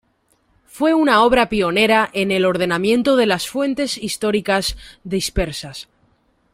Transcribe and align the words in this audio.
Fue 0.65 0.95
una 0.95 1.21
obra 1.23 1.47
pionera 1.47 2.09
en 2.13 2.31
el 2.31 2.45
ordenamiento 2.45 3.15
de 3.15 3.27
las 3.27 3.47
fuentes 3.47 3.99
históricas 3.99 4.75
dispersas. 5.03 5.89